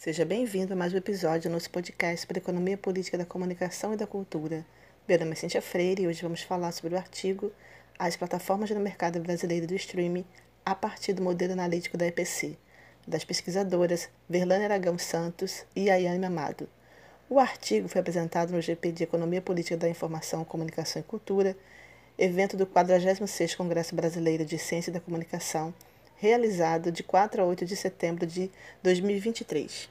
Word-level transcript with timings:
Seja 0.00 0.24
bem-vindo 0.24 0.72
a 0.72 0.76
mais 0.76 0.94
um 0.94 0.96
episódio 0.96 1.50
do 1.50 1.52
nosso 1.52 1.68
podcast 1.68 2.22
sobre 2.22 2.38
economia 2.38 2.78
política 2.78 3.18
da 3.18 3.26
comunicação 3.26 3.92
e 3.92 3.98
da 3.98 4.06
cultura. 4.06 4.64
Meu 5.06 5.18
nome 5.18 5.32
é 5.32 5.34
Cintia 5.34 5.60
Freire 5.60 6.04
e 6.04 6.06
hoje 6.06 6.22
vamos 6.22 6.40
falar 6.40 6.72
sobre 6.72 6.94
o 6.94 6.96
artigo 6.96 7.52
As 7.98 8.16
plataformas 8.16 8.70
no 8.70 8.80
mercado 8.80 9.20
brasileiro 9.20 9.66
do 9.66 9.74
streaming 9.74 10.24
a 10.64 10.74
partir 10.74 11.12
do 11.12 11.22
modelo 11.22 11.52
analítico 11.52 11.98
da 11.98 12.06
EPC, 12.06 12.56
das 13.06 13.24
pesquisadoras 13.24 14.08
Verlane 14.26 14.64
Aragão 14.64 14.96
Santos 14.96 15.66
e 15.76 15.90
Ayane 15.90 16.24
Amado. 16.24 16.66
O 17.28 17.38
artigo 17.38 17.86
foi 17.86 18.00
apresentado 18.00 18.54
no 18.54 18.62
GP 18.62 18.92
de 18.92 19.04
Economia 19.04 19.42
Política 19.42 19.76
da 19.76 19.86
Informação, 19.86 20.46
Comunicação 20.46 21.00
e 21.00 21.04
Cultura, 21.04 21.54
evento 22.16 22.56
do 22.56 22.66
46º 22.66 23.54
Congresso 23.54 23.94
Brasileiro 23.94 24.46
de 24.46 24.56
Ciência 24.56 24.90
da 24.90 24.98
Comunicação, 24.98 25.74
realizado 26.20 26.92
de 26.92 27.02
4 27.02 27.40
a 27.40 27.46
8 27.46 27.64
de 27.64 27.74
setembro 27.74 28.26
de 28.26 28.50
2023. 28.82 29.88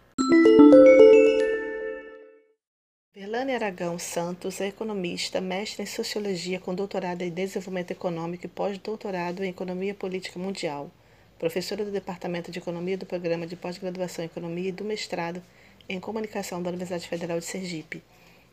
Verlane 3.12 3.56
Aragão 3.56 3.98
Santos 3.98 4.62
é 4.62 4.68
economista, 4.68 5.42
mestre 5.42 5.82
em 5.82 5.88
Sociologia 5.88 6.60
com 6.60 6.76
doutorado 6.76 7.24
em 7.24 7.32
Desenvolvimento 7.32 7.90
Econômico 7.90 8.46
e 8.46 8.48
pós-doutorado 8.48 9.44
em 9.44 9.50
Economia 9.50 9.96
Política 9.96 10.38
Mundial, 10.38 10.92
professora 11.40 11.84
do 11.84 11.92
Departamento 11.92 12.52
de 12.52 12.60
Economia 12.60 12.96
do 12.96 13.08
Programa 13.08 13.48
de 13.48 13.56
Pós-Graduação 13.56 14.24
em 14.24 14.28
Economia 14.28 14.70
e 14.70 14.72
do 14.72 14.86
mestrado 14.86 15.42
em 15.90 16.00
Comunicação 16.00 16.62
da 16.62 16.70
Universidade 16.70 17.08
Federal 17.08 17.40
de 17.40 17.46
Sergipe, 17.46 18.04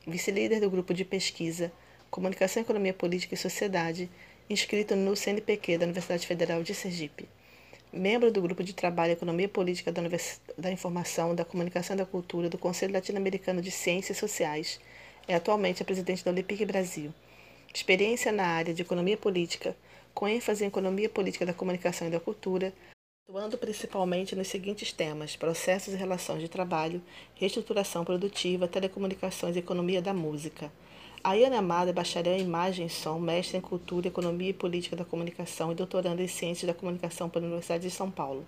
vice-líder 0.06 0.60
do 0.60 0.70
grupo 0.70 0.94
de 0.94 1.04
pesquisa 1.04 1.70
Comunicação, 2.10 2.62
Economia 2.62 2.94
Política 2.94 3.34
e 3.34 3.36
Sociedade, 3.36 4.08
inscrito 4.48 4.96
no 4.96 5.14
CNPq 5.14 5.76
da 5.76 5.84
Universidade 5.84 6.26
Federal 6.26 6.62
de 6.62 6.74
Sergipe 6.74 7.28
membro 7.92 8.30
do 8.30 8.42
Grupo 8.42 8.62
de 8.62 8.72
Trabalho 8.72 9.12
Economia 9.12 9.48
Política 9.48 9.92
da, 9.92 10.00
Univers... 10.00 10.40
da 10.56 10.70
Informação, 10.70 11.34
da 11.34 11.44
Comunicação 11.44 11.94
e 11.94 11.98
da 11.98 12.06
Cultura 12.06 12.48
do 12.48 12.58
Conselho 12.58 12.92
Latino-Americano 12.92 13.62
de 13.62 13.70
Ciências 13.70 14.18
Sociais. 14.18 14.80
É 15.28 15.34
atualmente 15.34 15.82
a 15.82 15.84
presidente 15.84 16.24
da 16.24 16.30
Olympique 16.30 16.64
Brasil. 16.64 17.12
Experiência 17.74 18.32
na 18.32 18.46
área 18.46 18.72
de 18.72 18.82
economia 18.82 19.16
política, 19.16 19.76
com 20.14 20.26
ênfase 20.26 20.64
em 20.64 20.68
economia 20.68 21.08
política 21.08 21.44
da 21.44 21.52
comunicação 21.52 22.08
e 22.08 22.10
da 22.10 22.20
cultura, 22.20 22.72
atuando 23.28 23.58
principalmente 23.58 24.36
nos 24.36 24.48
seguintes 24.48 24.92
temas: 24.92 25.36
processos 25.36 25.92
e 25.92 25.96
relações 25.96 26.40
de 26.40 26.48
trabalho, 26.48 27.02
reestruturação 27.34 28.04
produtiva, 28.04 28.68
telecomunicações 28.68 29.56
e 29.56 29.58
economia 29.58 30.00
da 30.00 30.14
música. 30.14 30.72
Ayane 31.28 31.56
Amada 31.56 31.90
é 31.90 31.92
bacharel 31.92 32.36
em 32.36 32.42
Imagem 32.42 32.86
e 32.86 32.88
Som, 32.88 33.18
mestre 33.18 33.58
em 33.58 33.60
Cultura, 33.60 34.06
Economia 34.06 34.50
e 34.50 34.52
Política 34.52 34.94
da 34.94 35.04
Comunicação 35.04 35.72
e 35.72 35.74
doutoranda 35.74 36.22
em 36.22 36.28
Ciências 36.28 36.68
da 36.68 36.72
Comunicação 36.72 37.28
pela 37.28 37.44
Universidade 37.46 37.82
de 37.82 37.90
São 37.90 38.08
Paulo. 38.08 38.46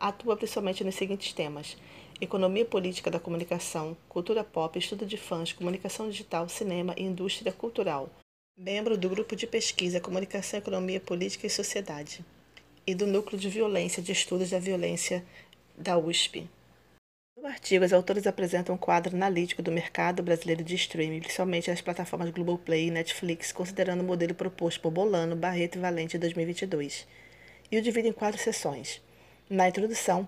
Atua 0.00 0.36
principalmente 0.36 0.82
nos 0.82 0.96
seguintes 0.96 1.32
temas: 1.32 1.76
Economia 2.20 2.64
Política 2.64 3.12
da 3.12 3.20
Comunicação, 3.20 3.96
Cultura 4.08 4.42
Pop, 4.42 4.76
Estudo 4.76 5.06
de 5.06 5.16
Fãs, 5.16 5.52
Comunicação 5.52 6.10
Digital, 6.10 6.48
Cinema 6.48 6.94
e 6.96 7.04
Indústria 7.04 7.52
Cultural. 7.52 8.10
Membro 8.58 8.98
do 8.98 9.08
Grupo 9.08 9.36
de 9.36 9.46
Pesquisa 9.46 10.00
Comunicação, 10.00 10.58
Economia, 10.58 10.98
Política 10.98 11.46
e 11.46 11.50
Sociedade. 11.50 12.24
E 12.84 12.92
do 12.92 13.06
Núcleo 13.06 13.38
de 13.38 13.48
Violência 13.48 14.02
de 14.02 14.10
Estudos 14.10 14.50
da 14.50 14.58
Violência 14.58 15.24
da 15.78 15.96
USP. 15.96 16.50
No 17.36 17.48
artigo, 17.48 17.84
os 17.84 17.92
autores 17.92 18.26
apresentam 18.26 18.74
um 18.74 18.78
quadro 18.78 19.14
analítico 19.14 19.60
do 19.60 19.70
mercado 19.70 20.22
brasileiro 20.22 20.64
de 20.64 20.74
streaming, 20.74 21.20
principalmente 21.20 21.70
as 21.70 21.82
plataformas 21.82 22.30
Globoplay 22.30 22.86
e 22.86 22.90
Netflix, 22.90 23.52
considerando 23.52 24.00
o 24.00 24.04
modelo 24.04 24.34
proposto 24.34 24.80
por 24.80 24.90
Bolano, 24.90 25.36
Barreto 25.36 25.76
e 25.76 25.78
Valente 25.78 26.16
em 26.16 26.20
2022, 26.20 27.06
e 27.70 27.76
o 27.76 27.82
dividem 27.82 28.10
em 28.10 28.14
quatro 28.14 28.40
seções. 28.40 29.02
Na 29.50 29.68
introdução, 29.68 30.26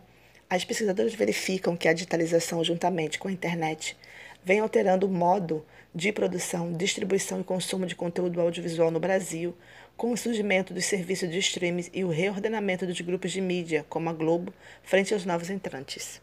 as 0.51 0.67
pesquisadoras 0.67 1.15
verificam 1.15 1.79
que 1.79 1.89
a 1.89 1.95
digitalização, 1.95 2.63
juntamente 2.63 3.19
com 3.19 3.29
a 3.29 3.33
internet, 3.33 3.97
vem 4.45 4.61
alterando 4.61 5.07
o 5.07 5.11
modo 5.11 5.65
de 5.95 6.13
produção, 6.13 6.75
distribuição 6.75 7.41
e 7.41 7.45
consumo 7.45 7.87
de 7.87 7.97
conteúdo 7.97 8.39
audiovisual 8.39 8.91
no 8.91 9.01
Brasil, 9.01 9.57
com 9.97 10.13
o 10.13 10.17
surgimento 10.17 10.75
dos 10.75 10.85
serviços 10.85 11.31
de 11.31 11.39
streaming 11.39 11.87
e 11.95 12.05
o 12.05 12.11
reordenamento 12.11 12.87
dos 12.87 13.01
grupos 13.01 13.33
de 13.33 13.41
mídia, 13.41 13.87
como 13.89 14.11
a 14.11 14.13
Globo, 14.13 14.53
frente 14.83 15.15
aos 15.15 15.25
novos 15.25 15.49
entrantes. 15.49 16.21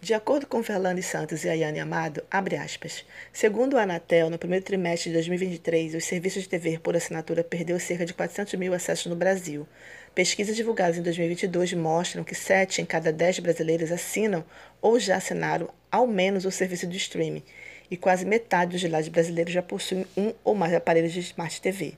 De 0.00 0.14
acordo 0.14 0.46
com 0.46 0.62
Verlane 0.62 1.02
Santos 1.02 1.42
e 1.42 1.48
Ayane 1.48 1.80
Amado, 1.80 2.22
abre 2.30 2.54
aspas, 2.54 3.04
segundo 3.32 3.76
a 3.76 3.82
Anatel, 3.82 4.30
no 4.30 4.38
primeiro 4.38 4.64
trimestre 4.64 5.10
de 5.10 5.14
2023, 5.14 5.96
os 5.96 6.04
serviços 6.04 6.44
de 6.44 6.48
TV 6.48 6.78
por 6.78 6.94
assinatura 6.94 7.42
perdeu 7.42 7.80
cerca 7.80 8.06
de 8.06 8.14
400 8.14 8.54
mil 8.54 8.72
acessos 8.72 9.06
no 9.06 9.16
Brasil. 9.16 9.66
Pesquisas 10.14 10.54
divulgadas 10.54 10.98
em 10.98 11.02
2022 11.02 11.74
mostram 11.74 12.22
que 12.22 12.32
7 12.32 12.80
em 12.80 12.84
cada 12.84 13.12
10 13.12 13.40
brasileiros 13.40 13.90
assinam 13.90 14.44
ou 14.80 15.00
já 15.00 15.16
assinaram 15.16 15.68
ao 15.90 16.06
menos 16.06 16.44
o 16.44 16.50
serviço 16.52 16.86
de 16.86 16.96
streaming, 16.96 17.42
e 17.90 17.96
quase 17.96 18.24
metade 18.24 18.78
dos 18.78 18.88
lares 18.88 19.08
brasileiros 19.08 19.52
já 19.52 19.62
possuem 19.62 20.06
um 20.16 20.32
ou 20.44 20.54
mais 20.54 20.72
aparelhos 20.74 21.12
de 21.12 21.18
Smart 21.18 21.60
TV, 21.60 21.94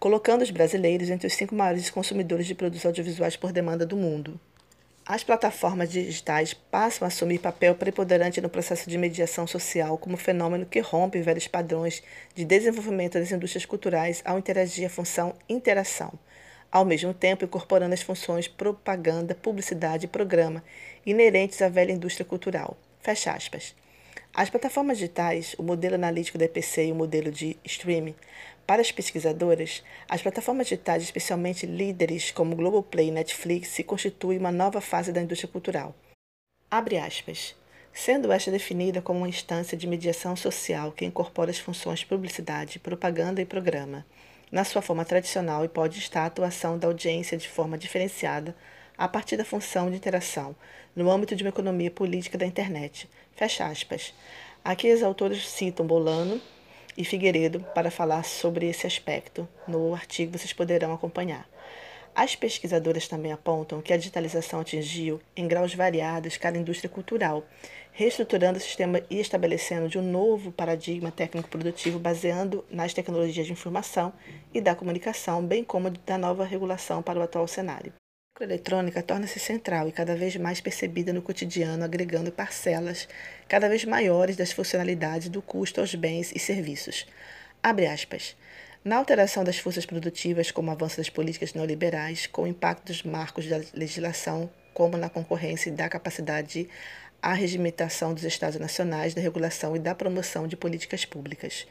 colocando 0.00 0.40
os 0.40 0.50
brasileiros 0.50 1.10
entre 1.10 1.26
os 1.26 1.34
cinco 1.34 1.54
maiores 1.54 1.90
consumidores 1.90 2.46
de 2.46 2.54
produtos 2.54 2.86
audiovisuais 2.86 3.36
por 3.36 3.52
demanda 3.52 3.84
do 3.84 3.96
mundo. 3.96 4.40
As 5.04 5.24
plataformas 5.24 5.90
digitais 5.90 6.54
passam 6.54 7.04
a 7.04 7.08
assumir 7.08 7.40
papel 7.40 7.74
preponderante 7.74 8.40
no 8.40 8.48
processo 8.48 8.88
de 8.88 8.96
mediação 8.96 9.48
social 9.48 9.98
como 9.98 10.16
fenômeno 10.16 10.64
que 10.64 10.78
rompe 10.78 11.20
velhos 11.20 11.48
padrões 11.48 12.04
de 12.36 12.44
desenvolvimento 12.44 13.18
das 13.18 13.32
indústrias 13.32 13.66
culturais 13.66 14.22
ao 14.24 14.38
interagir 14.38 14.86
a 14.86 14.90
função 14.90 15.34
interação, 15.48 16.12
ao 16.70 16.84
mesmo 16.84 17.12
tempo 17.12 17.44
incorporando 17.44 17.92
as 17.92 18.00
funções 18.00 18.46
propaganda, 18.46 19.34
publicidade 19.34 20.06
e 20.06 20.08
programa 20.08 20.62
inerentes 21.04 21.60
à 21.60 21.68
velha 21.68 21.90
indústria 21.90 22.24
cultural. 22.24 22.76
Fecha 23.00 23.32
aspas. 23.32 23.74
As 24.34 24.48
plataformas 24.48 24.96
digitais, 24.96 25.54
o 25.58 25.62
modelo 25.62 25.94
analítico 25.94 26.38
da 26.38 26.46
EPC 26.46 26.86
e 26.86 26.92
o 26.92 26.94
modelo 26.94 27.30
de 27.30 27.54
streaming, 27.64 28.14
para 28.66 28.80
as 28.80 28.90
pesquisadoras, 28.90 29.84
as 30.08 30.22
plataformas 30.22 30.68
digitais, 30.68 31.02
especialmente 31.02 31.66
líderes 31.66 32.30
como 32.30 32.56
Globoplay 32.56 33.08
e 33.08 33.10
Netflix, 33.10 33.68
se 33.68 33.84
constituem 33.84 34.38
uma 34.38 34.50
nova 34.50 34.80
fase 34.80 35.12
da 35.12 35.20
indústria 35.20 35.52
cultural. 35.52 35.94
Abre 36.70 36.96
aspas. 36.96 37.54
Sendo 37.92 38.32
esta 38.32 38.50
definida 38.50 39.02
como 39.02 39.18
uma 39.18 39.28
instância 39.28 39.76
de 39.76 39.86
mediação 39.86 40.34
social 40.34 40.92
que 40.92 41.04
incorpora 41.04 41.50
as 41.50 41.58
funções 41.58 42.02
publicidade, 42.02 42.78
propaganda 42.78 43.42
e 43.42 43.44
programa, 43.44 44.06
na 44.50 44.64
sua 44.64 44.80
forma 44.80 45.04
tradicional 45.04 45.62
e 45.62 45.68
pode 45.68 45.98
estar 45.98 46.22
a 46.22 46.26
atuação 46.26 46.78
da 46.78 46.88
audiência 46.88 47.36
de 47.36 47.50
forma 47.50 47.76
diferenciada 47.76 48.56
a 48.96 49.08
partir 49.08 49.36
da 49.36 49.44
função 49.44 49.90
de 49.90 49.96
interação 49.96 50.54
no 50.94 51.10
âmbito 51.10 51.34
de 51.34 51.42
uma 51.42 51.50
economia 51.50 51.90
política 51.90 52.36
da 52.36 52.46
internet. 52.46 53.08
Fecha 53.34 53.66
aspas. 53.66 54.14
Aqui 54.64 54.92
os 54.92 55.02
autores 55.02 55.48
citam 55.48 55.86
Bolano 55.86 56.40
e 56.96 57.04
Figueiredo 57.04 57.60
para 57.74 57.90
falar 57.90 58.24
sobre 58.24 58.68
esse 58.68 58.86
aspecto. 58.86 59.48
No 59.66 59.94
artigo 59.94 60.38
vocês 60.38 60.52
poderão 60.52 60.92
acompanhar. 60.92 61.48
As 62.14 62.36
pesquisadoras 62.36 63.08
também 63.08 63.32
apontam 63.32 63.80
que 63.80 63.90
a 63.90 63.96
digitalização 63.96 64.60
atingiu, 64.60 65.18
em 65.34 65.48
graus 65.48 65.74
variados, 65.74 66.36
cada 66.36 66.58
indústria 66.58 66.90
cultural, 66.90 67.42
reestruturando 67.90 68.58
o 68.58 68.60
sistema 68.60 69.00
e 69.08 69.18
estabelecendo 69.18 69.88
de 69.88 69.98
um 69.98 70.02
novo 70.02 70.52
paradigma 70.52 71.10
técnico-produtivo 71.10 71.98
baseando 71.98 72.64
nas 72.70 72.92
tecnologias 72.92 73.46
de 73.46 73.52
informação 73.52 74.12
e 74.52 74.60
da 74.60 74.74
comunicação, 74.74 75.42
bem 75.42 75.64
como 75.64 75.88
da 75.90 76.18
nova 76.18 76.44
regulação 76.44 77.02
para 77.02 77.18
o 77.18 77.22
atual 77.22 77.48
cenário. 77.48 77.94
A 78.40 78.44
eletrônica 78.44 79.02
torna-se 79.02 79.38
central 79.38 79.88
e 79.88 79.92
cada 79.92 80.16
vez 80.16 80.36
mais 80.36 80.58
percebida 80.58 81.12
no 81.12 81.20
cotidiano, 81.20 81.84
agregando 81.84 82.32
parcelas 82.32 83.06
cada 83.46 83.68
vez 83.68 83.84
maiores 83.84 84.36
das 84.36 84.50
funcionalidades 84.50 85.28
do 85.28 85.42
custo 85.42 85.80
aos 85.80 85.94
bens 85.94 86.32
e 86.34 86.38
serviços. 86.38 87.06
Abre 87.62 87.86
aspas. 87.86 88.34
Na 88.82 88.96
alteração 88.96 89.44
das 89.44 89.58
forças 89.58 89.84
produtivas, 89.84 90.50
como 90.50 90.70
o 90.70 90.72
avanço 90.72 90.96
das 90.96 91.10
políticas 91.10 91.52
neoliberais, 91.52 92.26
com 92.26 92.44
o 92.44 92.46
impacto 92.46 92.86
dos 92.86 93.02
marcos 93.02 93.46
da 93.46 93.60
legislação, 93.74 94.50
como 94.72 94.96
na 94.96 95.10
concorrência 95.10 95.68
e 95.68 95.72
da 95.72 95.88
capacidade 95.88 96.68
a 97.20 97.34
regimentação 97.34 98.14
dos 98.14 98.24
Estados 98.24 98.58
nacionais, 98.58 99.12
da 99.12 99.20
regulação 99.20 99.76
e 99.76 99.78
da 99.78 99.94
promoção 99.94 100.48
de 100.48 100.56
políticas 100.56 101.04
públicas. 101.04 101.66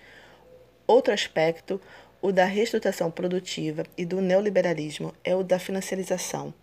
Outro 0.85 1.13
aspecto, 1.13 1.81
o 2.21 2.31
da 2.31 2.45
reestruturação 2.45 3.09
produtiva 3.09 3.83
e 3.97 4.05
do 4.05 4.21
neoliberalismo 4.21 5.11
é 5.23 5.35
o 5.35 5.43
da 5.43 5.57
financiarização, 5.57 6.53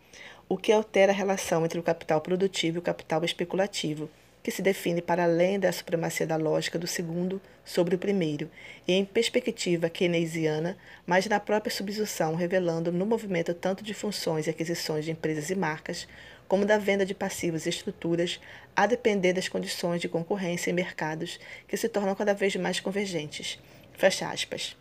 o 0.49 0.57
que 0.57 0.71
altera 0.71 1.11
a 1.11 1.15
relação 1.15 1.65
entre 1.65 1.81
o 1.81 1.83
capital 1.83 2.21
produtivo 2.21 2.77
e 2.77 2.79
o 2.79 2.83
capital 2.83 3.25
especulativo, 3.25 4.09
que 4.41 4.53
se 4.53 4.63
define 4.63 5.03
para 5.03 5.25
além 5.25 5.59
da 5.59 5.73
supremacia 5.73 6.25
da 6.25 6.37
lógica 6.37 6.79
do 6.79 6.87
segundo 6.87 7.43
sobre 7.65 7.97
o 7.97 7.99
primeiro, 7.99 8.49
e 8.87 8.93
em 8.93 9.05
perspectiva 9.05 9.91
keynesiana, 9.91 10.79
mas 11.05 11.27
na 11.27 11.41
própria 11.41 11.75
subsunção, 11.75 12.37
revelando 12.37 12.93
no 12.93 13.05
movimento 13.05 13.53
tanto 13.53 13.83
de 13.83 13.93
funções 13.93 14.47
e 14.47 14.51
aquisições 14.51 15.05
de 15.05 15.11
empresas 15.11 15.51
e 15.51 15.57
marcas, 15.57 16.07
como 16.47 16.65
da 16.65 16.79
venda 16.79 17.05
de 17.05 17.15
passivos 17.15 17.67
e 17.67 17.69
estruturas, 17.69 18.41
a 18.77 18.87
depender 18.87 19.33
das 19.33 19.49
condições 19.49 20.01
de 20.01 20.09
concorrência 20.09 20.71
em 20.71 20.75
mercados 20.75 21.41
que 21.67 21.77
se 21.77 21.89
tornam 21.89 22.15
cada 22.15 22.33
vez 22.33 22.55
mais 22.55 22.79
convergentes. 22.79 23.59
Fecha 23.93 24.31
aspas. 24.31 24.77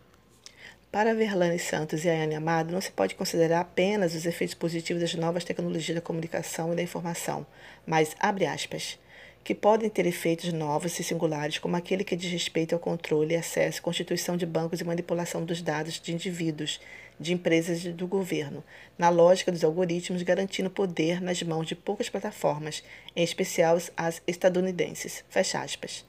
Para 0.89 1.13
Verlane 1.13 1.59
Santos 1.59 2.05
e 2.05 2.09
Ayane 2.09 2.35
Amado, 2.35 2.71
não 2.71 2.79
se 2.79 2.91
pode 2.91 3.13
considerar 3.13 3.59
apenas 3.59 4.15
os 4.15 4.25
efeitos 4.25 4.55
positivos 4.55 5.01
das 5.01 5.13
novas 5.15 5.43
tecnologias 5.43 5.93
da 5.93 6.01
comunicação 6.01 6.71
e 6.71 6.77
da 6.77 6.81
informação, 6.81 7.45
mas, 7.85 8.15
abre 8.17 8.45
aspas, 8.45 8.97
que 9.43 9.53
podem 9.53 9.89
ter 9.89 10.05
efeitos 10.05 10.51
novos 10.53 10.97
e 10.97 11.03
singulares, 11.03 11.59
como 11.59 11.75
aquele 11.75 12.05
que 12.05 12.15
diz 12.15 12.31
respeito 12.31 12.73
ao 12.73 12.79
controle, 12.79 13.35
acesso, 13.35 13.81
constituição 13.81 14.37
de 14.37 14.45
bancos 14.45 14.79
e 14.79 14.85
manipulação 14.85 15.43
dos 15.43 15.61
dados 15.61 15.99
de 15.99 16.13
indivíduos, 16.13 16.79
de 17.19 17.33
empresas 17.33 17.83
e 17.83 17.91
do 17.91 18.07
governo, 18.07 18.63
na 18.97 19.09
lógica 19.09 19.51
dos 19.51 19.65
algoritmos, 19.65 20.23
garantindo 20.23 20.69
poder 20.69 21.21
nas 21.21 21.43
mãos 21.43 21.67
de 21.67 21.75
poucas 21.75 22.09
plataformas, 22.09 22.81
em 23.13 23.23
especial 23.23 23.77
as 23.97 24.21
estadunidenses. 24.25 25.23
Fecha 25.29 25.59
aspas. 25.59 26.05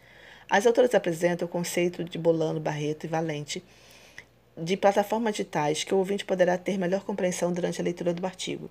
As 0.49 0.67
autoras 0.67 0.95
apresentam 0.95 1.47
o 1.47 1.51
conceito 1.51 2.05
de 2.05 2.17
Bolano, 2.17 2.61
Barreto 2.61 3.05
e 3.05 3.09
Valente 3.09 3.63
de 4.61 4.77
plataformas 4.77 5.35
digitais 5.35 5.85
que 5.85 5.95
o 5.95 5.99
ouvinte 5.99 6.25
poderá 6.25 6.59
ter 6.59 6.79
melhor 6.79 7.05
compreensão 7.05 7.53
durante 7.53 7.81
a 7.81 7.85
leitura 7.85 8.13
do 8.13 8.27
artigo. 8.27 8.71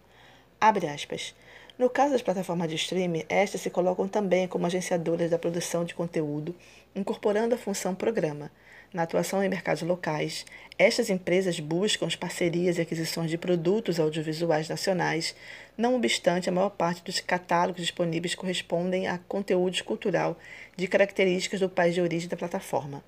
Abre 0.59 0.87
aspas. 0.87 1.33
No 1.77 1.89
caso 1.89 2.13
das 2.13 2.21
plataformas 2.21 2.69
de 2.69 2.75
streaming, 2.75 3.23
estas 3.29 3.61
se 3.61 3.69
colocam 3.69 4.07
também 4.07 4.47
como 4.47 4.65
agenciadoras 4.65 5.29
da 5.29 5.37
produção 5.37 5.85
de 5.85 5.93
conteúdo, 5.93 6.55
incorporando 6.95 7.53
a 7.53 7.57
função 7.57 7.93
programa. 7.93 8.51
Na 8.91 9.03
atuação 9.03 9.43
em 9.43 9.49
mercados 9.49 9.83
locais, 9.83 10.45
estas 10.79 11.09
empresas 11.09 11.59
buscam 11.59 12.07
as 12.07 12.15
parcerias 12.15 12.77
e 12.77 12.81
aquisições 12.81 13.29
de 13.29 13.37
produtos 13.37 13.99
audiovisuais 13.99 14.69
nacionais, 14.69 15.35
não 15.77 15.95
obstante 15.95 16.49
a 16.49 16.51
maior 16.51 16.69
parte 16.69 17.03
dos 17.03 17.19
catálogos 17.19 17.81
disponíveis 17.81 18.33
correspondem 18.33 19.07
a 19.07 19.19
conteúdos 19.19 19.81
cultural 19.81 20.37
de 20.75 20.87
características 20.87 21.59
do 21.59 21.69
país 21.69 21.93
de 21.93 22.01
origem 22.01 22.29
da 22.29 22.37
plataforma. 22.37 23.03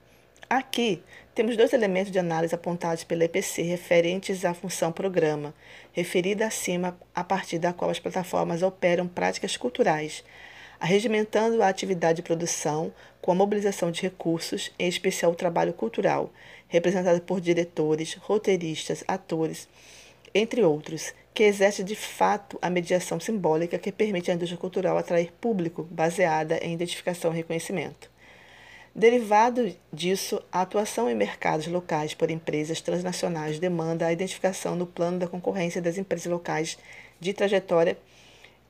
Aqui 0.50 1.02
temos 1.40 1.56
dois 1.56 1.72
elementos 1.72 2.12
de 2.12 2.20
análise 2.20 2.54
apontados 2.54 3.06
pela 3.06 3.24
EPC 3.24 3.62
referentes 3.62 4.44
à 4.44 4.54
função 4.54 4.92
programa, 4.92 5.54
referida 5.94 6.46
acima 6.46 7.00
a 7.16 7.24
partir 7.24 7.58
da 7.58 7.72
qual 7.72 7.90
as 7.90 7.98
plataformas 7.98 8.62
operam 8.62 9.08
práticas 9.08 9.56
culturais, 9.56 10.22
arregimentando 10.82 11.64
a 11.64 11.70
atividade 11.70 12.18
de 12.18 12.24
produção 12.24 12.92
com 13.22 13.32
a 13.32 13.36
mobilização 13.36 13.90
de 13.90 14.02
recursos, 14.02 14.70
em 14.78 14.90
especial 14.90 15.32
o 15.32 15.36
trabalho 15.36 15.72
cultural, 15.72 16.30
representado 16.68 17.22
por 17.22 17.40
diretores, 17.40 18.16
roteiristas, 18.16 19.02
atores, 19.08 19.66
entre 20.36 20.62
outros, 20.62 21.14
que 21.34 21.44
exerce 21.44 21.86
de 21.86 21.96
fato 21.96 22.60
a 22.62 22.70
mediação 22.70 23.18
simbólica 23.18 23.80
que 23.80 23.94
permite 23.94 24.30
à 24.30 24.34
indústria 24.34 24.60
cultural 24.60 24.98
atrair 24.98 25.32
público 25.40 25.88
baseada 25.90 26.60
em 26.62 26.74
identificação 26.74 27.32
e 27.32 27.38
reconhecimento. 27.38 28.12
Derivado 28.96 29.74
disso, 29.94 30.42
a 30.52 30.62
atuação 30.62 31.10
em 31.10 31.16
mercados 31.16 31.68
locais 31.68 32.14
por 32.14 32.32
empresas 32.32 32.82
transnacionais 32.82 33.60
demanda 33.60 34.08
a 34.08 34.12
identificação 34.12 34.76
no 34.76 34.88
plano 34.88 35.20
da 35.20 35.28
concorrência 35.28 35.82
das 35.82 35.98
empresas 35.98 36.26
locais 36.26 36.78
de 37.20 37.32
trajetória 37.32 37.98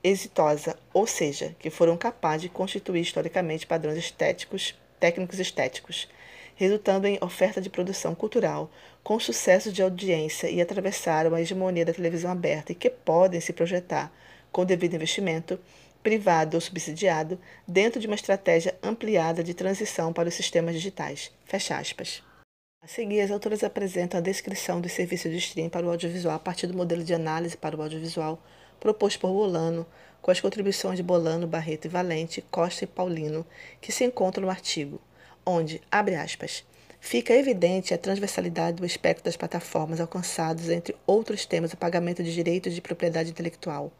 exitosa, 0.03 0.77
ou 0.93 1.07
seja, 1.07 1.55
que 1.59 1.69
foram 1.69 1.97
capazes 1.97 2.43
de 2.43 2.49
constituir 2.49 3.01
historicamente 3.01 3.65
padrões 3.65 3.97
estéticos, 3.97 4.75
técnicos 4.99 5.39
estéticos, 5.39 6.07
resultando 6.55 7.07
em 7.07 7.17
oferta 7.21 7.61
de 7.61 7.69
produção 7.69 8.13
cultural 8.13 8.69
com 9.01 9.19
sucesso 9.19 9.71
de 9.71 9.81
audiência 9.81 10.49
e 10.49 10.61
atravessaram 10.61 11.33
a 11.33 11.41
hegemonia 11.41 11.85
da 11.85 11.93
televisão 11.93 12.29
aberta 12.29 12.73
e 12.73 12.75
que 12.75 12.89
podem 12.89 13.39
se 13.39 13.53
projetar 13.53 14.11
com 14.51 14.65
devido 14.65 14.95
investimento 14.95 15.57
privado 16.01 16.55
ou 16.55 16.61
subsidiado, 16.61 17.39
dentro 17.67 17.99
de 17.99 18.07
uma 18.07 18.15
estratégia 18.15 18.77
ampliada 18.81 19.43
de 19.43 19.53
transição 19.53 20.13
para 20.13 20.29
os 20.29 20.35
sistemas 20.35 20.75
digitais. 20.75 21.31
Fecha 21.45 21.77
aspas. 21.77 22.23
A 22.81 22.87
seguir, 22.87 23.19
as 23.19 23.31
autoras 23.31 23.63
apresentam 23.63 24.17
a 24.17 24.23
descrição 24.23 24.79
dos 24.79 24.93
serviços 24.93 25.29
de 25.29 25.37
streaming 25.37 25.69
para 25.69 25.85
o 25.85 25.89
audiovisual 25.89 26.35
a 26.35 26.39
partir 26.39 26.65
do 26.65 26.77
modelo 26.77 27.03
de 27.03 27.13
análise 27.13 27.57
para 27.57 27.75
o 27.75 27.81
audiovisual 27.81 28.41
proposto 28.79 29.19
por 29.19 29.33
Bolano, 29.33 29.85
com 30.21 30.31
as 30.31 30.39
contribuições 30.39 30.97
de 30.97 31.03
Bolano, 31.03 31.47
Barreto 31.47 31.85
e 31.85 31.89
Valente, 31.89 32.41
Costa 32.49 32.85
e 32.85 32.87
Paulino, 32.87 33.45
que 33.81 33.91
se 33.91 34.05
encontram 34.05 34.45
no 34.45 34.49
artigo, 34.49 35.01
onde, 35.45 35.81
abre 35.91 36.15
aspas, 36.15 36.63
fica 36.99 37.33
evidente 37.33 37.93
a 37.93 37.97
transversalidade 37.97 38.77
do 38.77 38.85
espectro 38.85 39.25
das 39.25 39.37
plataformas 39.37 39.99
alcançados 39.99 40.69
entre 40.69 40.95
outros 41.05 41.45
temas 41.45 41.73
o 41.73 41.77
pagamento 41.77 42.23
de 42.23 42.33
direitos 42.33 42.73
de 42.73 42.81
propriedade 42.81 43.29
intelectual, 43.29 43.91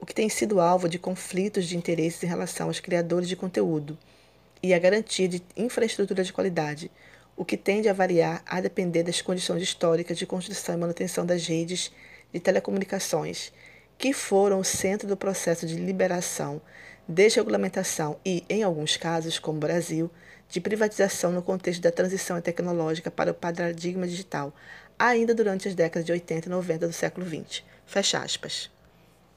o 0.00 0.06
que 0.06 0.14
tem 0.14 0.28
sido 0.28 0.60
alvo 0.60 0.88
de 0.88 0.98
conflitos 0.98 1.66
de 1.66 1.76
interesses 1.76 2.22
em 2.22 2.26
relação 2.26 2.68
aos 2.68 2.80
criadores 2.80 3.28
de 3.28 3.36
conteúdo, 3.36 3.98
e 4.62 4.74
a 4.74 4.78
garantia 4.78 5.28
de 5.28 5.42
infraestrutura 5.56 6.24
de 6.24 6.32
qualidade, 6.32 6.90
o 7.36 7.44
que 7.44 7.56
tende 7.56 7.88
a 7.88 7.92
variar 7.92 8.42
a 8.46 8.60
depender 8.60 9.02
das 9.02 9.20
condições 9.20 9.62
históricas 9.62 10.16
de 10.16 10.26
construção 10.26 10.74
e 10.74 10.78
manutenção 10.78 11.26
das 11.26 11.46
redes 11.46 11.92
de 12.32 12.40
telecomunicações, 12.40 13.52
que 13.98 14.12
foram 14.12 14.60
o 14.60 14.64
centro 14.64 15.06
do 15.06 15.16
processo 15.16 15.66
de 15.66 15.76
liberação, 15.76 16.60
desregulamentação 17.06 18.18
e, 18.24 18.44
em 18.48 18.62
alguns 18.62 18.96
casos, 18.96 19.38
como 19.38 19.58
o 19.58 19.60
Brasil, 19.60 20.10
de 20.48 20.60
privatização 20.60 21.32
no 21.32 21.42
contexto 21.42 21.82
da 21.82 21.90
transição 21.90 22.40
tecnológica 22.40 23.10
para 23.10 23.30
o 23.30 23.34
paradigma 23.34 24.06
digital, 24.06 24.54
ainda 24.98 25.34
durante 25.34 25.68
as 25.68 25.74
décadas 25.74 26.04
de 26.04 26.12
80 26.12 26.48
e 26.48 26.50
90 26.50 26.86
do 26.86 26.92
século 26.92 27.26
XX. 27.26 27.62
Fecha 27.86 28.18
aspas. 28.18 28.75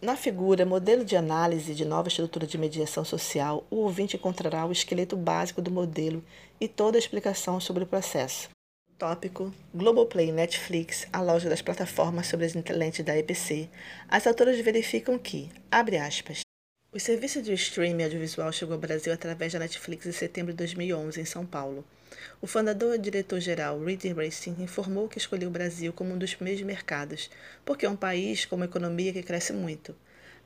Na 0.02 0.16
figura 0.16 0.66
Modelo 0.66 1.04
de 1.04 1.18
Análise 1.18 1.76
de 1.76 1.84
Nova 1.84 2.08
Estrutura 2.08 2.48
de 2.48 2.58
Mediação 2.58 3.04
Social, 3.04 3.68
o 3.70 3.78
ouvinte 3.78 4.16
encontrará 4.16 4.66
o 4.66 4.72
esqueleto 4.72 5.18
básico 5.18 5.62
do 5.62 5.70
modelo 5.70 6.24
e 6.58 6.70
toda 6.70 6.98
a 6.98 7.00
explicação 7.00 7.60
sobre 7.60 7.84
o 7.84 7.88
processo. 7.88 8.50
Tópico: 8.98 9.54
Globoplay 9.74 10.32
Netflix, 10.32 11.06
a 11.12 11.22
loja 11.22 11.50
das 11.50 11.62
plataformas 11.62 12.28
sobre 12.28 12.46
as 12.46 12.54
lentes 12.54 13.04
da 13.04 13.18
EPC. 13.18 13.70
As 14.08 14.26
autoras 14.26 14.58
verificam 14.62 15.20
que, 15.20 15.50
abre 15.70 15.98
aspas, 15.98 16.40
o 16.94 17.00
serviço 17.00 17.42
de 17.42 17.52
streaming 17.54 18.04
audiovisual 18.04 18.54
chegou 18.54 18.76
ao 18.76 18.80
Brasil 18.80 19.12
através 19.12 19.52
da 19.52 19.60
Netflix 19.60 20.06
em 20.06 20.14
setembro 20.14 20.54
de 20.54 20.58
2011, 20.60 21.20
em 21.20 21.26
São 21.26 21.46
Paulo. 21.46 21.84
O 22.42 22.48
fundador 22.48 22.96
e 22.96 22.98
diretor-geral 22.98 23.80
Reed 23.84 24.06
Racing 24.16 24.56
informou 24.60 25.08
que 25.08 25.18
escolheu 25.18 25.50
o 25.50 25.52
Brasil 25.52 25.92
como 25.92 26.14
um 26.14 26.18
dos 26.18 26.34
primeiros 26.34 26.62
mercados, 26.64 27.30
porque 27.66 27.86
é 27.86 27.90
um 27.90 27.96
país 27.96 28.46
com 28.46 28.56
uma 28.56 28.66
economia 28.66 29.14
que 29.14 29.24
cresce 29.24 29.54
muito. 29.54 29.96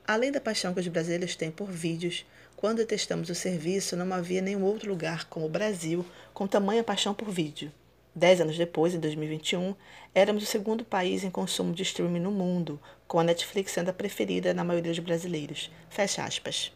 Além 0.06 0.30
da 0.30 0.40
paixão 0.40 0.74
que 0.74 0.80
os 0.80 0.88
brasileiros 0.88 1.34
têm 1.36 1.50
por 1.50 1.70
vídeos, 1.70 2.26
quando 2.56 2.84
testamos 2.84 3.30
o 3.30 3.34
serviço, 3.34 3.96
não 3.96 4.12
havia 4.12 4.42
nenhum 4.42 4.64
outro 4.64 4.88
lugar 4.88 5.26
como 5.26 5.46
o 5.46 5.48
Brasil 5.48 6.04
com 6.32 6.46
tamanha 6.46 6.84
paixão 6.84 7.14
por 7.14 7.30
vídeo. 7.30 7.72
Dez 8.14 8.40
anos 8.40 8.56
depois, 8.56 8.94
em 8.94 9.00
2021, 9.00 9.74
éramos 10.14 10.44
o 10.44 10.46
segundo 10.46 10.84
país 10.84 11.24
em 11.24 11.30
consumo 11.30 11.74
de 11.74 11.82
streaming 11.82 12.20
no 12.20 12.30
mundo, 12.30 12.80
com 13.08 13.18
a 13.18 13.24
Netflix 13.24 13.72
sendo 13.72 13.88
a 13.88 13.92
preferida 13.92 14.54
na 14.54 14.62
maioria 14.62 14.92
dos 14.92 15.00
brasileiros. 15.00 15.70
Fecha 15.90 16.22
aspas. 16.22 16.72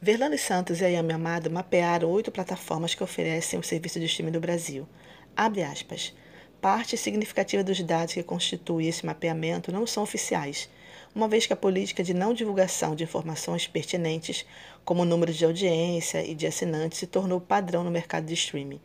Verlane 0.00 0.36
Santos 0.36 0.82
e 0.82 0.84
Ayami 0.84 1.14
Amado 1.14 1.50
mapearam 1.50 2.10
oito 2.10 2.30
plataformas 2.30 2.94
que 2.94 3.02
oferecem 3.02 3.58
o 3.58 3.62
serviço 3.62 3.98
de 3.98 4.04
streaming 4.04 4.32
do 4.32 4.40
Brasil. 4.40 4.86
Abre 5.34 5.62
aspas. 5.62 6.14
Parte 6.60 6.98
significativa 6.98 7.64
dos 7.64 7.82
dados 7.82 8.12
que 8.12 8.22
constituem 8.22 8.88
esse 8.88 9.06
mapeamento 9.06 9.72
não 9.72 9.86
são 9.86 10.02
oficiais, 10.02 10.68
uma 11.14 11.26
vez 11.26 11.46
que 11.46 11.54
a 11.54 11.56
política 11.56 12.04
de 12.04 12.12
não 12.12 12.34
divulgação 12.34 12.94
de 12.94 13.04
informações 13.04 13.66
pertinentes, 13.66 14.44
como 14.84 15.00
o 15.00 15.06
número 15.06 15.32
de 15.32 15.46
audiência 15.46 16.22
e 16.22 16.34
de 16.34 16.46
assinantes, 16.46 16.98
se 16.98 17.06
tornou 17.06 17.40
padrão 17.40 17.82
no 17.82 17.90
mercado 17.90 18.26
de 18.26 18.34
streaming. 18.34 18.80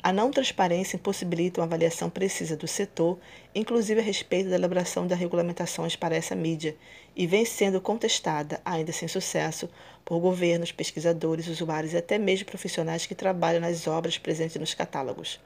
A 0.00 0.12
não 0.12 0.30
transparência 0.30 0.96
impossibilita 0.96 1.60
uma 1.60 1.66
avaliação 1.66 2.08
precisa 2.08 2.56
do 2.56 2.68
setor, 2.68 3.18
inclusive 3.52 4.00
a 4.00 4.02
respeito 4.02 4.48
da 4.48 4.54
elaboração 4.54 5.04
das 5.08 5.18
regulamentações 5.18 5.96
para 5.96 6.14
essa 6.14 6.36
mídia, 6.36 6.76
e 7.16 7.26
vem 7.26 7.44
sendo 7.44 7.80
contestada, 7.80 8.60
ainda 8.64 8.92
sem 8.92 9.08
sucesso, 9.08 9.68
por 10.04 10.20
governos, 10.20 10.70
pesquisadores, 10.70 11.48
usuários 11.48 11.94
e 11.94 11.96
até 11.96 12.16
mesmo 12.16 12.46
profissionais 12.46 13.06
que 13.06 13.14
trabalham 13.14 13.60
nas 13.60 13.88
obras 13.88 14.16
presentes 14.16 14.54
nos 14.56 14.72
catálogos. 14.72 15.40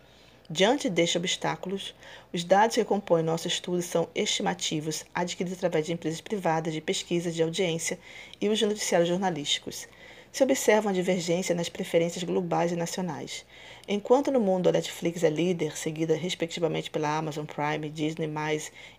Diante 0.51 0.91
destes 0.91 1.17
obstáculos, 1.17 1.95
os 2.31 2.45
dados 2.45 2.77
que 2.77 2.85
compõem 2.85 3.23
nosso 3.23 3.49
estudo 3.49 3.81
são 3.81 4.07
estimativos, 4.15 5.03
adquiridos 5.15 5.57
através 5.57 5.87
de 5.87 5.95
empresas 5.95 6.21
privadas 6.21 6.75
de 6.75 6.81
pesquisa 6.83 7.33
de 7.33 7.43
audiência 7.43 7.99
e 8.39 8.51
os 8.51 8.61
noticiários 8.61 9.09
jornalísticos 9.09 9.89
se 10.33 10.43
observa 10.43 10.89
uma 10.89 10.95
divergência 10.95 11.55
nas 11.55 11.69
preferências 11.69 12.25
globais 12.25 12.73
e 12.73 12.77
nacionais. 12.77 13.45
Enquanto 13.87 14.31
no 14.31 14.41
mundo 14.41 14.69
a 14.69 14.73
Netflix 14.73 15.23
é 15.23 15.29
líder, 15.29 15.77
seguida 15.77 16.17
respectivamente 16.17 16.91
pela 16.91 17.19
Amazon 17.19 17.45
Prime, 17.45 17.91
Disney+, 17.91 18.31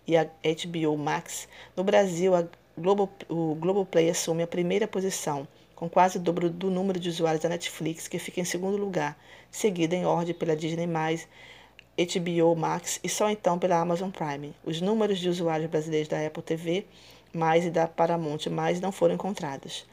e 0.05 0.15
a 0.15 0.25
HBO 0.25 0.95
Max, 0.95 1.47
no 1.75 1.83
Brasil 1.83 2.35
a 2.35 2.45
Globo, 2.77 3.09
o 3.27 3.55
Globoplay 3.55 4.09
assume 4.09 4.43
a 4.43 4.47
primeira 4.47 4.87
posição, 4.87 5.47
com 5.75 5.89
quase 5.89 6.17
o 6.17 6.21
dobro 6.21 6.51
do 6.51 6.69
número 6.69 6.99
de 6.99 7.09
usuários 7.09 7.41
da 7.41 7.49
Netflix, 7.49 8.07
que 8.07 8.19
fica 8.19 8.39
em 8.39 8.45
segundo 8.45 8.77
lugar, 8.77 9.17
seguida 9.49 9.95
em 9.95 10.05
ordem 10.05 10.35
pela 10.35 10.55
Disney+, 10.55 10.85
HBO 10.85 12.55
Max 12.55 12.99
e 13.03 13.09
só 13.09 13.29
então 13.29 13.57
pela 13.57 13.79
Amazon 13.79 14.11
Prime. 14.11 14.53
Os 14.63 14.81
números 14.81 15.17
de 15.19 15.29
usuários 15.29 15.69
brasileiros 15.69 16.07
da 16.07 16.25
Apple 16.25 16.43
TV 16.43 16.85
mais 17.33 17.65
e 17.65 17.71
da 17.71 17.87
Paramount 17.87 18.49
mais 18.51 18.79
não 18.79 18.91
foram 18.91 19.15
encontrados. 19.15 19.85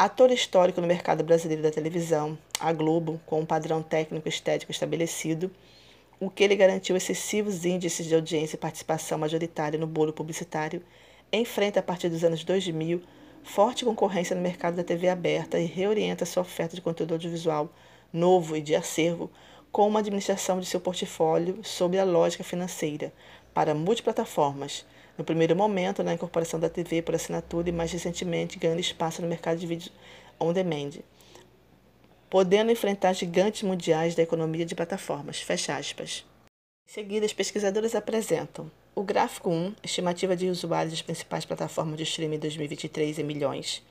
Ator 0.00 0.30
histórico 0.30 0.80
no 0.80 0.86
mercado 0.86 1.24
brasileiro 1.24 1.60
da 1.60 1.72
televisão, 1.72 2.38
a 2.60 2.72
Globo, 2.72 3.20
com 3.26 3.40
um 3.40 3.44
padrão 3.44 3.82
técnico 3.82 4.28
estético 4.28 4.70
estabelecido, 4.70 5.50
o 6.20 6.30
que 6.30 6.46
lhe 6.46 6.54
garantiu 6.54 6.96
excessivos 6.96 7.64
índices 7.64 8.06
de 8.06 8.14
audiência 8.14 8.54
e 8.54 8.60
participação 8.60 9.18
majoritária 9.18 9.76
no 9.76 9.88
bolo 9.88 10.12
publicitário, 10.12 10.84
enfrenta 11.32 11.80
a 11.80 11.82
partir 11.82 12.08
dos 12.08 12.22
anos 12.22 12.44
2000 12.44 13.02
forte 13.42 13.84
concorrência 13.84 14.36
no 14.36 14.42
mercado 14.42 14.76
da 14.76 14.84
TV 14.84 15.08
aberta 15.08 15.58
e 15.58 15.64
reorienta 15.64 16.24
sua 16.24 16.42
oferta 16.42 16.76
de 16.76 16.80
conteúdo 16.80 17.14
audiovisual 17.14 17.68
novo 18.12 18.56
e 18.56 18.60
de 18.60 18.76
acervo 18.76 19.28
com 19.72 19.88
uma 19.88 19.98
administração 19.98 20.60
de 20.60 20.66
seu 20.66 20.78
portfólio 20.78 21.58
sob 21.64 21.98
a 21.98 22.04
lógica 22.04 22.44
financeira 22.44 23.12
para 23.52 23.74
multiplataformas, 23.74 24.86
no 25.18 25.24
primeiro 25.24 25.56
momento 25.56 26.04
na 26.04 26.14
incorporação 26.14 26.60
da 26.60 26.70
TV 26.70 27.02
por 27.02 27.16
assinatura 27.16 27.68
e 27.68 27.72
mais 27.72 27.90
recentemente 27.90 28.58
ganhando 28.58 28.78
espaço 28.78 29.20
no 29.20 29.26
mercado 29.26 29.58
de 29.58 29.66
vídeo 29.66 29.90
on 30.38 30.52
demand, 30.52 30.90
podendo 32.30 32.70
enfrentar 32.70 33.12
gigantes 33.12 33.64
mundiais 33.64 34.14
da 34.14 34.22
economia 34.22 34.64
de 34.64 34.76
plataformas. 34.76 35.40
Fecha 35.40 35.76
aspas. 35.76 36.24
Em 36.88 36.92
seguida, 36.92 37.26
as 37.26 37.32
pesquisadoras 37.32 37.94
apresentam 37.96 38.70
o 38.94 39.02
gráfico 39.02 39.50
1, 39.50 39.74
estimativa 39.82 40.34
de 40.34 40.48
usuários 40.48 40.92
das 40.92 41.02
principais 41.02 41.44
plataformas 41.44 41.96
de 41.96 42.04
streaming 42.04 42.36
em 42.36 42.40
2023 42.40 43.18
em 43.18 43.24
milhões. 43.24 43.82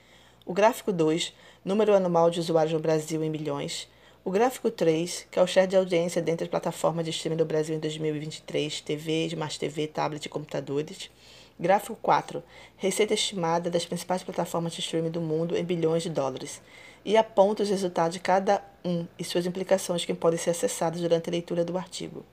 O 0.46 0.54
gráfico 0.54 0.92
2, 0.92 1.34
número 1.64 1.94
anual 1.94 2.30
de 2.30 2.40
usuários 2.40 2.74
no 2.74 2.80
Brasil 2.80 3.24
em 3.24 3.30
milhões. 3.30 3.88
O 4.28 4.30
gráfico 4.30 4.70
3, 4.70 5.26
que 5.32 5.40
é 5.40 5.42
o 5.42 5.48
share 5.48 5.70
de 5.70 5.78
audiência 5.78 6.22
dentre 6.22 6.44
as 6.44 6.50
plataformas 6.50 7.06
de 7.06 7.12
streaming 7.12 7.38
do 7.38 7.46
Brasil 7.46 7.74
em 7.74 7.80
2023, 7.80 8.82
TV, 8.82 9.28
Smart 9.28 9.58
TV, 9.58 9.88
tablet 9.88 10.26
e 10.26 10.28
computadores. 10.28 11.10
Gráfico 11.58 11.98
4, 12.02 12.44
receita 12.76 13.14
estimada 13.14 13.70
das 13.70 13.86
principais 13.86 14.24
plataformas 14.24 14.74
de 14.74 14.82
streaming 14.82 15.12
do 15.12 15.22
mundo 15.22 15.56
em 15.56 15.64
bilhões 15.64 16.04
de 16.04 16.10
dólares. 16.10 16.62
E 17.06 17.16
aponta 17.16 17.64
os 17.64 17.70
resultados 17.70 18.16
de 18.16 18.20
cada 18.20 18.62
um 18.84 19.08
e 19.18 19.24
suas 19.24 19.46
implicações 19.46 20.04
que 20.04 20.14
podem 20.14 20.38
ser 20.38 20.50
acessados 20.50 21.00
durante 21.00 21.30
a 21.30 21.32
leitura 21.32 21.64
do 21.64 21.78
artigo. 21.78 22.26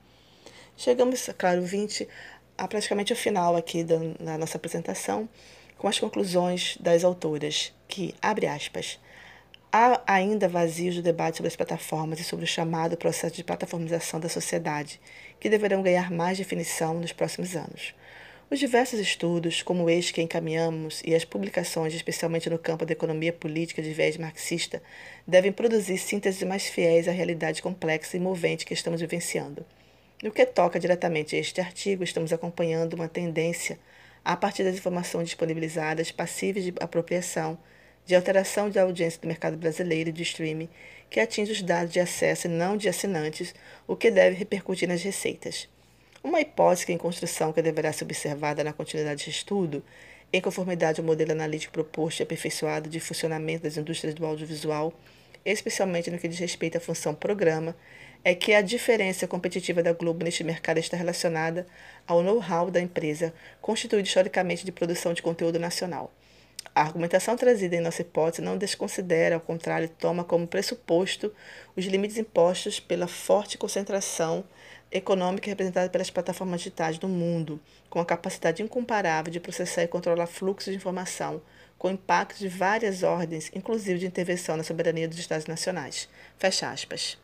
Chegamos, 0.75 1.29
claro, 1.37 1.61
20 1.61 2.09
a 2.57 2.67
praticamente 2.67 3.13
o 3.13 3.15
final 3.15 3.55
aqui 3.55 3.85
da 3.85 4.37
nossa 4.37 4.57
apresentação, 4.57 5.29
com 5.77 5.87
as 5.87 5.97
conclusões 5.97 6.77
das 6.77 7.05
autoras, 7.05 7.71
que, 7.87 8.13
abre 8.21 8.47
aspas, 8.47 8.99
há 9.75 10.01
ainda 10.07 10.47
vazios 10.47 10.95
do 10.95 11.01
debate 11.01 11.35
sobre 11.35 11.49
as 11.49 11.55
plataformas 11.55 12.17
e 12.21 12.23
sobre 12.23 12.45
o 12.45 12.47
chamado 12.47 12.95
processo 12.95 13.35
de 13.35 13.43
plataformização 13.43 14.21
da 14.21 14.29
sociedade, 14.29 15.01
que 15.37 15.49
deverão 15.49 15.83
ganhar 15.83 16.09
mais 16.09 16.37
definição 16.37 16.93
nos 16.93 17.11
próximos 17.11 17.57
anos. 17.57 17.93
Os 18.49 18.57
diversos 18.57 19.01
estudos, 19.01 19.61
como 19.61 19.89
este 19.89 20.13
que 20.13 20.21
encaminhamos, 20.21 21.01
e 21.03 21.13
as 21.13 21.25
publicações, 21.25 21.93
especialmente 21.93 22.49
no 22.49 22.57
campo 22.57 22.85
da 22.85 22.93
economia 22.93 23.33
política 23.33 23.81
de 23.81 23.91
viés 23.91 24.15
marxista, 24.15 24.81
devem 25.27 25.51
produzir 25.51 25.97
sínteses 25.97 26.43
mais 26.43 26.67
fiéis 26.67 27.09
à 27.09 27.11
realidade 27.11 27.61
complexa 27.61 28.15
e 28.15 28.19
movente 28.19 28.65
que 28.65 28.73
estamos 28.73 29.01
vivenciando. 29.01 29.65
No 30.23 30.31
que 30.31 30.45
toca 30.45 30.79
diretamente 30.79 31.35
a 31.35 31.39
este 31.39 31.59
artigo, 31.59 32.01
estamos 32.01 32.31
acompanhando 32.31 32.93
uma 32.93 33.09
tendência, 33.09 33.77
a 34.23 34.37
partir 34.37 34.63
das 34.63 34.75
informações 34.75 35.25
disponibilizadas, 35.25 36.13
passíveis 36.13 36.63
de 36.63 36.73
apropriação, 36.79 37.57
de 38.05 38.15
alteração 38.15 38.69
de 38.69 38.77
audiência 38.77 39.19
do 39.19 39.27
mercado 39.27 39.57
brasileiro 39.57 40.11
de 40.11 40.23
streaming, 40.23 40.69
que 41.09 41.19
atinge 41.19 41.51
os 41.51 41.61
dados 41.61 41.91
de 41.91 41.99
acesso 41.99 42.47
e 42.47 42.49
não 42.49 42.77
de 42.77 42.87
assinantes, 42.87 43.53
o 43.87 43.95
que 43.95 44.11
deve 44.11 44.35
repercutir 44.35 44.87
nas 44.87 45.01
receitas. 45.01 45.67
Uma 46.23 46.41
hipótese 46.41 46.91
em 46.91 46.97
construção 46.97 47.53
que 47.53 47.61
deverá 47.61 47.93
ser 47.93 48.03
observada 48.03 48.63
na 48.63 48.73
continuidade 48.73 49.23
de 49.23 49.29
estudo, 49.29 49.83
em 50.33 50.41
conformidade 50.41 50.99
ao 50.99 51.05
modelo 51.05 51.31
analítico 51.31 51.73
proposto 51.73 52.19
e 52.19 52.23
aperfeiçoado 52.23 52.89
de 52.89 52.99
funcionamento 52.99 53.63
das 53.63 53.77
indústrias 53.77 54.13
do 54.15 54.25
audiovisual, 54.25 54.93
especialmente 55.45 56.09
no 56.09 56.17
que 56.17 56.27
diz 56.27 56.39
respeito 56.39 56.77
à 56.77 56.81
função 56.81 57.13
programa, 57.13 57.75
é 58.23 58.33
que 58.33 58.53
a 58.55 58.61
diferença 58.61 59.27
competitiva 59.27 59.83
da 59.83 59.93
Globo 59.93 60.25
neste 60.25 60.43
mercado 60.43 60.79
está 60.79 60.97
relacionada 60.97 61.67
ao 62.07 62.23
know-how 62.23 62.71
da 62.71 62.81
empresa, 62.81 63.31
constituído 63.61 64.07
historicamente 64.07 64.65
de 64.65 64.71
produção 64.71 65.13
de 65.13 65.21
conteúdo 65.21 65.59
nacional. 65.59 66.11
A 66.73 66.81
argumentação 66.81 67.35
trazida 67.37 67.75
em 67.75 67.81
nossa 67.81 68.01
hipótese 68.01 68.41
não 68.41 68.57
desconsidera, 68.57 69.35
ao 69.35 69.41
contrário, 69.41 69.89
toma 69.89 70.23
como 70.23 70.47
pressuposto 70.47 71.31
os 71.75 71.85
limites 71.85 72.17
impostos 72.17 72.79
pela 72.79 73.07
forte 73.07 73.57
concentração 73.57 74.43
econômica 74.91 75.49
representada 75.49 75.89
pelas 75.89 76.09
plataformas 76.09 76.61
digitais 76.61 76.97
do 76.97 77.07
mundo, 77.07 77.59
com 77.89 77.99
a 77.99 78.05
capacidade 78.05 78.63
incomparável 78.63 79.31
de 79.31 79.39
processar 79.39 79.83
e 79.83 79.87
controlar 79.87 80.27
fluxos 80.27 80.71
de 80.71 80.77
informação, 80.77 81.41
com 81.77 81.89
impactos 81.89 82.39
de 82.39 82.47
várias 82.47 83.03
ordens, 83.03 83.51
inclusive 83.53 83.99
de 83.99 84.05
intervenção 84.05 84.55
na 84.55 84.63
soberania 84.63 85.07
dos 85.07 85.19
Estados 85.19 85.47
nacionais. 85.47 86.07
Fecha 86.37 86.69
aspas. 86.69 87.17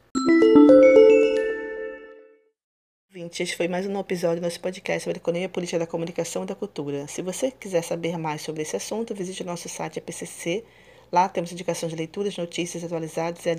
Este 3.30 3.56
foi 3.56 3.68
mais 3.68 3.86
um 3.86 4.00
episódio 4.00 4.42
do 4.42 4.46
nosso 4.46 4.60
podcast 4.60 5.04
sobre 5.04 5.20
economia 5.20 5.48
política 5.48 5.78
da 5.78 5.86
comunicação 5.86 6.44
e 6.44 6.46
da 6.48 6.56
cultura. 6.56 7.08
Se 7.08 7.22
você 7.22 7.52
quiser 7.52 7.84
saber 7.84 8.18
mais 8.18 8.42
sobre 8.42 8.64
esse 8.64 8.76
assunto, 8.76 9.14
visite 9.14 9.44
o 9.44 9.46
nosso 9.46 9.70
site 9.70 10.00
APCC. 10.00 10.64
Lá 11.12 11.30
temos 11.30 11.52
indicações 11.52 11.92
de 11.92 11.98
leituras, 11.98 12.36
notícias 12.36 12.84
atualizadas 12.84 13.46
e 13.46 13.50
a 13.50 13.56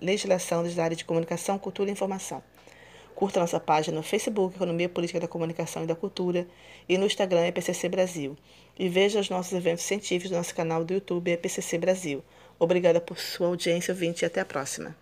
legislação 0.00 0.62
da 0.62 0.84
área 0.84 0.96
de 0.96 1.04
comunicação, 1.04 1.58
cultura 1.58 1.90
e 1.90 1.92
informação. 1.92 2.40
Curta 3.16 3.40
nossa 3.40 3.58
página 3.58 3.96
no 3.96 4.02
Facebook, 4.02 4.54
Economia 4.54 4.88
Política 4.88 5.18
da 5.18 5.26
Comunicação 5.26 5.82
e 5.82 5.86
da 5.86 5.96
Cultura, 5.96 6.46
e 6.88 6.96
no 6.96 7.06
Instagram, 7.06 7.46
EPCC 7.46 7.88
Brasil. 7.88 8.36
E 8.78 8.88
veja 8.88 9.18
os 9.18 9.28
nossos 9.28 9.52
eventos 9.52 9.82
científicos 9.82 10.30
no 10.30 10.36
nosso 10.36 10.54
canal 10.54 10.84
do 10.84 10.94
YouTube, 10.94 11.32
EPCC 11.32 11.78
Brasil. 11.78 12.22
Obrigada 12.60 13.00
por 13.00 13.18
sua 13.18 13.48
audiência, 13.48 13.92
ouvinte, 13.92 14.24
e 14.24 14.26
até 14.26 14.40
a 14.40 14.44
próxima. 14.44 14.94